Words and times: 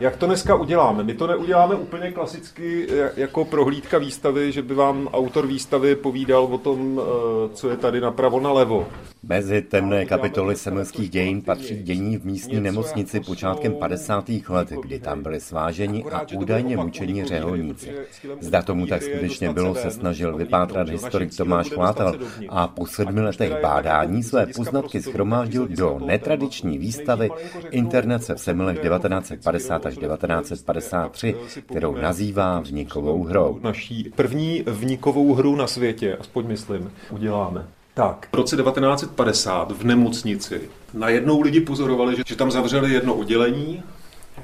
Jak 0.00 0.16
to 0.16 0.26
dneska 0.26 0.54
uděláme? 0.54 1.04
My 1.04 1.14
to 1.14 1.26
neuděláme 1.26 1.74
úplně 1.74 2.12
klasicky 2.12 2.88
jako 3.16 3.44
prohlídka 3.44 3.98
výstavy, 3.98 4.52
že 4.52 4.62
by 4.62 4.74
vám 4.74 5.08
autor 5.12 5.46
výstavy 5.46 5.96
povídal 5.96 6.44
o 6.44 6.58
tom, 6.58 7.00
eh, 7.00 7.54
co 7.54 7.70
je 7.70 7.76
tady 7.76 8.00
napravo 8.00 8.40
nalevo. 8.40 8.86
Mezi 9.22 9.62
temné 9.62 10.06
kapitoly 10.06 10.56
semelských 10.56 11.10
dějin 11.10 11.42
patří 11.42 11.82
dění 11.82 12.16
v 12.16 12.26
místní 12.26 12.60
nemocnici 12.60 13.20
počátkem 13.20 13.74
50. 13.74 14.28
let, 14.48 14.68
kdy 14.82 15.00
tam 15.00 15.22
byli 15.22 15.40
sváženi 15.40 16.04
a 16.04 16.26
údajně 16.36 16.76
mučení 16.76 17.24
řeholníci. 17.24 17.92
Zda 18.40 18.62
tomu 18.62 18.86
tak 18.86 19.02
skutečně 19.02 19.52
bylo, 19.52 19.74
se 19.74 19.90
snažil 19.90 20.36
vypátrat 20.36 20.88
historik 20.88 21.36
Tomáš 21.36 21.70
Chvátal 21.70 22.14
a 22.48 22.68
po 22.68 22.86
sedmi 22.86 23.20
letech 23.20 23.52
bádání 23.62 24.22
své 24.22 24.46
poznatky 24.46 25.02
schromáždil 25.02 25.68
do 25.68 26.00
netradiční 26.06 26.78
výstavy 26.78 27.30
Internace 27.70 28.34
v 28.34 28.40
Semilech 28.40 28.78
1950 28.78 29.86
až 29.86 29.94
1953, 29.96 31.34
kterou 31.66 31.96
nazývá 31.96 32.60
vnikovou 32.60 33.22
hrou. 33.22 33.58
Naší 33.62 34.12
první 34.16 34.62
vnikovou 34.66 35.34
hru 35.34 35.56
na 35.56 35.66
světě, 35.66 36.16
aspoň 36.20 36.46
myslím, 36.46 36.92
uděláme. 37.10 37.77
Tak. 37.98 38.28
V 38.32 38.36
roce 38.36 38.56
1950 38.56 39.72
v 39.72 39.84
nemocnici 39.84 40.60
najednou 40.94 41.40
lidi 41.40 41.60
pozorovali, 41.60 42.16
že, 42.16 42.22
že 42.26 42.36
tam 42.36 42.50
zavřeli 42.50 42.92
jedno 42.92 43.14
oddělení, 43.14 43.82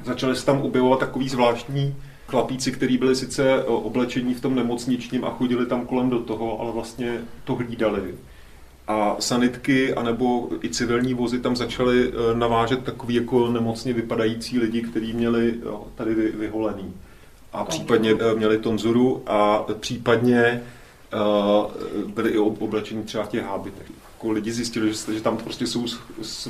začali 0.04 0.36
se 0.36 0.46
tam 0.46 0.62
objevovat 0.62 1.00
takový 1.00 1.28
zvláštní 1.28 1.94
chlapíci, 2.28 2.72
kteří 2.72 2.98
byli 2.98 3.16
sice 3.16 3.64
oblečení 3.64 4.34
v 4.34 4.40
tom 4.40 4.54
nemocničním 4.54 5.24
a 5.24 5.30
chodili 5.30 5.66
tam 5.66 5.86
kolem 5.86 6.10
do 6.10 6.18
toho, 6.20 6.60
ale 6.60 6.72
vlastně 6.72 7.18
to 7.44 7.54
hlídali. 7.54 8.14
A 8.88 9.16
sanitky 9.18 9.94
anebo 9.94 10.48
i 10.62 10.68
civilní 10.68 11.14
vozy 11.14 11.38
tam 11.38 11.56
začaly 11.56 12.08
eh, 12.08 12.34
navážet 12.34 12.84
takový 12.84 13.14
jako 13.14 13.48
nemocně 13.48 13.92
vypadající 13.92 14.58
lidi, 14.58 14.82
kteří 14.82 15.12
měli 15.12 15.54
tady 15.94 16.14
vyholený. 16.14 16.94
A 17.52 17.64
případně 17.64 18.14
měli 18.36 18.58
tonzuru 18.58 19.22
a 19.26 19.66
případně 19.80 20.62
byli 22.06 22.30
i 22.30 22.38
oblečení 22.38 23.02
třeba 23.02 23.24
v 23.24 23.28
těch 23.28 23.44
hábitech. 23.44 23.90
Jako 24.14 24.30
lidi 24.30 24.52
zjistili, 24.52 24.94
že, 24.94 25.12
že 25.12 25.20
tam 25.20 25.36
prostě 25.36 25.66
jsou 25.66 25.86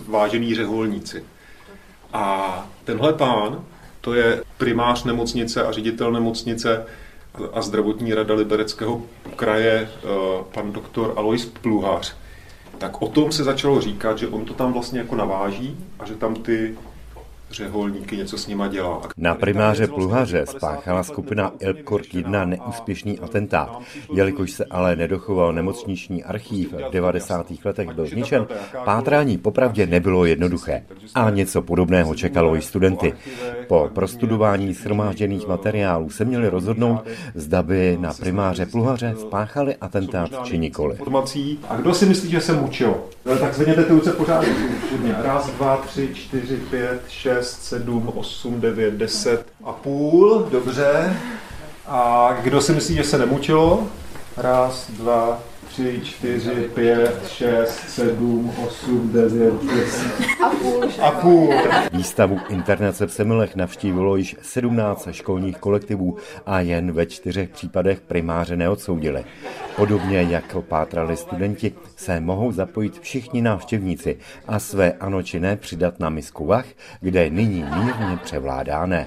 vážený 0.09 0.55
řeholníci. 0.55 1.25
A 2.13 2.67
tenhle 2.85 3.13
pán, 3.13 3.65
to 4.01 4.15
je 4.15 4.43
primář 4.59 5.05
nemocnice 5.05 5.67
a 5.67 5.73
ředitel 5.73 6.13
nemocnice 6.13 6.87
a 7.53 7.63
zdravotní 7.63 8.15
rada 8.15 8.35
Libereckého 8.35 9.03
kraje, 9.37 9.91
pan 10.55 10.73
doktor 10.73 11.15
Alois 11.17 11.45
Pluhář. 11.45 12.17
Tak 12.79 13.03
o 13.03 13.09
tom 13.09 13.33
se 13.33 13.45
začalo 13.45 13.81
říkat, 13.81 14.19
že 14.19 14.29
on 14.29 14.45
to 14.45 14.55
tam 14.55 14.73
vlastně 14.73 14.99
jako 14.99 15.17
naváží 15.17 15.77
a 15.99 16.07
že 16.07 16.15
tam 16.15 16.35
ty 16.35 16.79
řeholníky, 17.55 18.17
něco 18.17 18.39
s 18.39 18.47
nima 18.47 18.69
dělá. 18.69 19.03
Na 19.17 19.35
primáře 19.35 19.87
Pluhaře 19.87 20.47
spáchala 20.47 21.03
skupina 21.03 21.53
Elkort 21.61 22.15
1 22.15 22.45
neúspěšný 22.45 23.19
atentát. 23.19 23.81
Jelikož 24.15 24.51
se 24.51 24.65
ale 24.65 24.97
nedochoval 24.97 25.53
nemocniční 25.53 26.25
archív, 26.25 26.73
v 26.73 26.91
90. 26.93 27.47
letech 27.65 27.89
byl 27.95 28.07
zničen, 28.07 28.47
pátrání 28.85 29.39
popravdě 29.39 29.87
nebylo 29.87 30.25
jednoduché. 30.25 30.83
A 31.15 31.31
něco 31.31 31.63
podobného 31.63 32.15
čekalo 32.15 32.57
i 32.57 32.63
studenty. 32.63 33.13
Po 33.69 33.91
prostudování 33.95 34.73
shromážděných 34.75 35.47
materiálů 35.47 36.11
se 36.11 36.25
měli 36.25 36.49
rozhodnout, 36.49 37.01
zda 37.35 37.63
by 37.63 37.99
na 38.01 38.15
primáře 38.15 38.67
Pluhaře 38.67 39.15
spáchali 39.21 39.77
atentát 39.77 40.31
či 40.45 40.59
nikoli. 40.59 40.99
A 41.69 41.77
kdo 41.77 41.95
si 41.95 42.07
myslí, 42.07 42.31
že 42.31 42.41
se 42.41 42.53
mučil? 42.53 42.95
No, 43.27 43.39
tak 43.39 43.55
zvedněte 43.55 43.85
ty 43.85 43.93
ruce 43.93 44.13
pořádně. 44.13 44.49
Raz, 45.23 45.51
dva, 45.51 45.77
tři, 45.77 46.09
čtyři, 46.15 46.57
pět, 46.57 47.03
šest, 47.09 47.44
sedm, 47.45 48.13
osm, 48.15 48.61
devět, 48.61 48.95
deset 48.95 49.47
a 49.65 49.73
půl. 49.73 50.49
Dobře. 50.51 51.17
A 51.87 52.33
kdo 52.43 52.61
si 52.61 52.73
myslí, 52.73 52.95
že 52.95 53.05
se 53.05 53.19
nemučilo? 53.19 53.87
Raz, 54.37 54.91
dva, 54.91 55.39
tři, 55.75 56.01
čtyři, 56.05 56.71
pět, 56.75 57.29
šest, 57.29 57.89
sedm, 57.89 58.53
osm, 58.67 59.13
devět, 59.13 59.55
deset. 59.65 60.13
A 60.45 60.51
půl. 60.51 60.85
A 61.03 61.11
půl. 61.11 61.55
Výstavu 61.93 62.41
Internace 62.49 63.07
v 63.07 63.13
Semilech 63.13 63.57
navštívilo 63.57 64.17
již 64.17 64.37
17 64.43 65.09
školních 65.11 65.59
kolektivů 65.59 66.17
a 66.47 66.61
jen 66.61 66.93
ve 66.93 67.07
čtyřech 67.07 67.49
případech 67.49 68.01
primáře 68.01 68.57
neodsoudili. 68.57 69.25
Podobně 69.77 70.23
jako 70.23 70.63
pátrali 70.63 71.17
studenti, 71.17 71.73
se 71.97 72.21
mohou 72.21 72.53
zapojit 72.53 73.01
všichni 73.01 73.43
návštěvníci 73.43 74.17
a 74.49 74.59
své 74.59 74.93
ano 74.93 75.23
či 75.23 75.41
ne 75.41 75.57
přidat 75.57 76.01
na 76.01 76.09
misku 76.09 76.47
vach, 76.47 76.67
kde 77.01 77.31
nyní 77.31 77.65
mírně 77.77 78.19
převládá 78.23 78.87
ne. 78.87 79.03